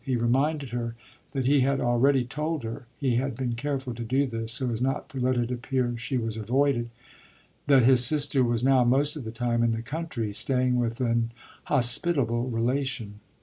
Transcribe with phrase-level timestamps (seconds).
[0.03, 0.95] He reminded her
[1.33, 4.81] that he had already told her he had been careful to do this, so as
[4.81, 6.89] not to let it appear she was avoided
[7.67, 11.29] that his sister was now most of the time in the country, staying with an
[11.65, 13.19] hospitable relation.